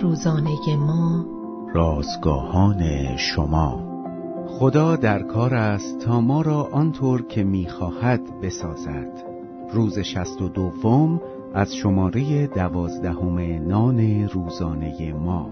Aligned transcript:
روزانه 0.00 0.76
ما. 0.78 1.26
رازگاهان 1.74 3.16
شما. 3.16 3.92
خدا 4.48 4.96
در 4.96 5.22
کار 5.22 5.54
است 5.54 5.98
تا 5.98 6.20
ما 6.20 6.42
را 6.42 6.68
آنطور 6.72 7.22
که 7.22 7.44
می‌خواهد 7.44 8.40
بسازد. 8.40 9.24
روز 9.72 9.98
شست 9.98 10.42
و 10.42 10.48
دوم 10.48 11.20
از 11.54 11.74
شماره 11.74 12.46
دوازدهم 12.46 13.38
نان 13.68 14.28
روزانه 14.28 15.12
ما. 15.12 15.50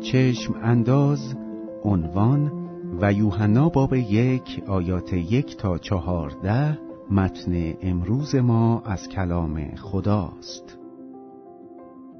چشم 0.00 0.54
انداز 0.62 1.34
عنوان 1.84 2.52
و 3.00 3.12
یوحنا 3.12 3.68
باب 3.68 3.94
یک 3.94 4.62
آیات 4.66 5.12
یک 5.12 5.56
تا 5.56 5.78
چهارده 5.78 6.78
متن 7.10 7.74
امروز 7.82 8.34
ما 8.34 8.82
از 8.84 9.08
کلام 9.08 9.74
خداست. 9.76 10.85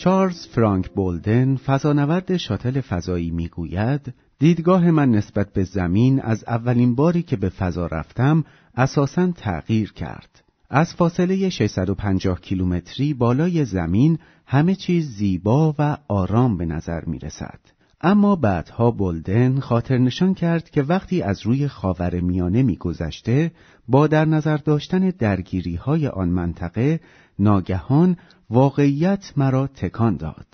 چارلز 0.00 0.46
فرانک 0.46 0.90
بولدن 0.90 1.56
فضانورد 1.56 2.36
شاتل 2.36 2.80
فضایی 2.80 3.30
می‌گوید 3.30 4.14
دیدگاه 4.38 4.90
من 4.90 5.10
نسبت 5.10 5.52
به 5.52 5.64
زمین 5.64 6.20
از 6.20 6.44
اولین 6.46 6.94
باری 6.94 7.22
که 7.22 7.36
به 7.36 7.48
فضا 7.48 7.86
رفتم 7.86 8.44
اساساً 8.76 9.32
تغییر 9.32 9.92
کرد 9.92 10.44
از 10.70 10.94
فاصله 10.94 11.48
650 11.48 12.40
کیلومتری 12.40 13.14
بالای 13.14 13.64
زمین 13.64 14.18
همه 14.46 14.74
چیز 14.74 15.16
زیبا 15.16 15.74
و 15.78 15.96
آرام 16.08 16.56
به 16.56 16.66
نظر 16.66 17.04
می 17.04 17.18
رسد. 17.18 17.60
اما 18.02 18.36
بعدها 18.36 18.90
بولدن 18.90 19.60
خاطر 19.60 19.98
نشان 19.98 20.34
کرد 20.34 20.70
که 20.70 20.82
وقتی 20.82 21.22
از 21.22 21.46
روی 21.46 21.68
خاور 21.68 22.20
میانه 22.20 22.62
میگذشته 22.62 23.52
با 23.88 24.06
در 24.06 24.24
نظر 24.24 24.56
داشتن 24.56 25.10
درگیری 25.10 25.74
های 25.74 26.08
آن 26.08 26.28
منطقه 26.28 27.00
ناگهان 27.38 28.16
واقعیت 28.50 29.32
مرا 29.36 29.66
تکان 29.66 30.16
داد. 30.16 30.46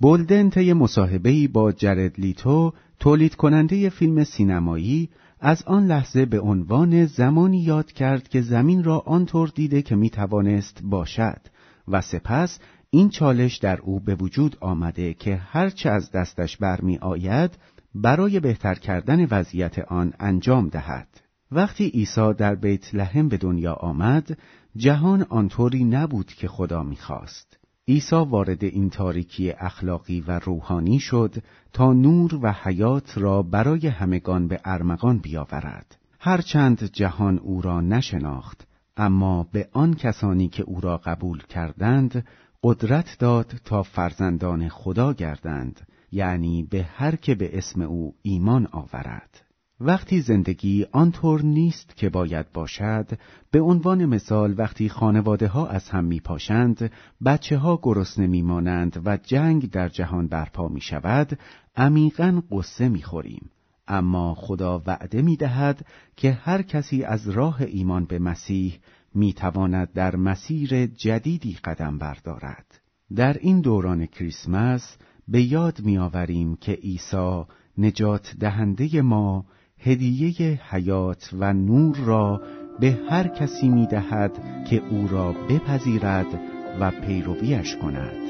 بولدن 0.00 0.50
طی 0.50 0.72
مصاحبه‌ای 0.72 1.48
با 1.48 1.72
جرد 1.72 2.20
لیتو 2.20 2.72
تولید 3.00 3.34
کننده 3.34 3.88
فیلم 3.88 4.24
سینمایی 4.24 5.08
از 5.40 5.62
آن 5.62 5.86
لحظه 5.86 6.26
به 6.26 6.40
عنوان 6.40 7.06
زمانی 7.06 7.58
یاد 7.58 7.92
کرد 7.92 8.28
که 8.28 8.42
زمین 8.42 8.84
را 8.84 8.98
آنطور 8.98 9.52
دیده 9.54 9.82
که 9.82 9.96
می 9.96 10.10
توانست 10.10 10.80
باشد 10.84 11.40
و 11.88 12.00
سپس 12.00 12.58
این 12.90 13.08
چالش 13.08 13.56
در 13.56 13.80
او 13.80 14.00
به 14.00 14.14
وجود 14.14 14.56
آمده 14.60 15.14
که 15.14 15.36
هرچه 15.36 15.90
از 15.90 16.10
دستش 16.10 16.56
برمی 16.56 16.98
آید 16.98 17.58
برای 17.94 18.40
بهتر 18.40 18.74
کردن 18.74 19.24
وضعیت 19.30 19.78
آن 19.78 20.12
انجام 20.20 20.68
دهد. 20.68 21.08
وقتی 21.50 21.88
عیسی 21.88 22.32
در 22.38 22.54
بیت 22.54 22.94
لحم 22.94 23.28
به 23.28 23.36
دنیا 23.36 23.72
آمد، 23.72 24.38
جهان 24.76 25.22
آنطوری 25.22 25.84
نبود 25.84 26.26
که 26.26 26.48
خدا 26.48 26.82
می‌خواست. 26.82 27.58
عیسی 27.88 28.16
وارد 28.16 28.64
این 28.64 28.90
تاریکی 28.90 29.50
اخلاقی 29.50 30.20
و 30.20 30.38
روحانی 30.38 30.98
شد 30.98 31.34
تا 31.72 31.92
نور 31.92 32.34
و 32.34 32.54
حیات 32.62 33.18
را 33.18 33.42
برای 33.42 33.86
همگان 33.86 34.48
به 34.48 34.60
ارمغان 34.64 35.18
بیاورد. 35.18 35.96
هرچند 36.20 36.84
جهان 36.84 37.38
او 37.38 37.62
را 37.62 37.80
نشناخت، 37.80 38.66
اما 38.96 39.48
به 39.52 39.68
آن 39.72 39.94
کسانی 39.94 40.48
که 40.48 40.62
او 40.62 40.80
را 40.80 40.96
قبول 40.96 41.42
کردند 41.42 42.26
قدرت 42.62 43.16
داد 43.18 43.54
تا 43.64 43.82
فرزندان 43.82 44.68
خدا 44.68 45.12
گردند 45.12 45.86
یعنی 46.12 46.62
به 46.62 46.82
هر 46.82 47.16
که 47.16 47.34
به 47.34 47.58
اسم 47.58 47.82
او 47.82 48.14
ایمان 48.22 48.66
آورد. 48.72 49.46
وقتی 49.80 50.20
زندگی 50.20 50.86
آنطور 50.92 51.42
نیست 51.42 51.96
که 51.96 52.08
باید 52.08 52.52
باشد 52.52 53.10
به 53.50 53.60
عنوان 53.60 54.06
مثال 54.06 54.54
وقتی 54.58 54.88
خانواده 54.88 55.48
ها 55.48 55.66
از 55.66 55.88
هم 55.88 56.04
می 56.04 56.20
پاشند 56.20 56.90
بچه 57.24 57.58
ها 57.58 57.80
گرسنه 57.82 58.26
می 58.26 58.42
مانند 58.42 59.02
و 59.04 59.16
جنگ 59.16 59.70
در 59.70 59.88
جهان 59.88 60.28
برپا 60.28 60.68
می 60.68 60.80
شود 60.80 61.38
عمیقا 61.76 62.42
قصه 62.50 62.88
می 62.88 63.02
خوریم 63.02 63.50
اما 63.88 64.34
خدا 64.34 64.82
وعده 64.86 65.22
می 65.22 65.36
دهد 65.36 65.86
که 66.16 66.32
هر 66.32 66.62
کسی 66.62 67.04
از 67.04 67.28
راه 67.28 67.62
ایمان 67.62 68.04
به 68.04 68.18
مسیح 68.18 68.78
می 69.16 69.32
تواند 69.32 69.92
در 69.92 70.16
مسیر 70.16 70.86
جدیدی 70.86 71.58
قدم 71.64 71.98
بردارد. 71.98 72.80
در 73.14 73.36
این 73.40 73.60
دوران 73.60 74.06
کریسمس 74.06 74.96
به 75.28 75.42
یاد 75.42 75.80
می 75.80 75.98
آوریم 75.98 76.56
که 76.56 76.72
عیسی 76.72 77.42
نجات 77.78 78.34
دهنده 78.40 79.02
ما 79.02 79.46
هدیه 79.78 80.60
حیات 80.70 81.30
و 81.32 81.52
نور 81.52 81.96
را 81.96 82.42
به 82.80 82.98
هر 83.10 83.28
کسی 83.28 83.68
می 83.68 83.86
دهد 83.86 84.64
که 84.70 84.82
او 84.90 85.08
را 85.08 85.32
بپذیرد 85.32 86.40
و 86.80 86.90
پیرویش 86.90 87.76
کند. 87.76 88.26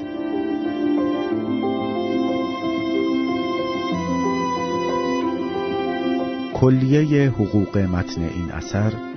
کلیه 6.53 7.29
حقوق 7.29 7.77
متن 7.77 8.21
این 8.21 8.51
اثر 8.51 9.16